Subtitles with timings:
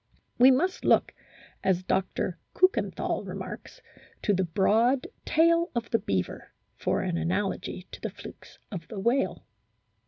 [0.39, 1.13] We must look,
[1.63, 2.39] as Dr.
[2.55, 3.81] Kukenthal remarks,
[4.23, 8.99] to the broad tail of the beaver for an analogy to the flukes of the
[8.99, 9.45] whale.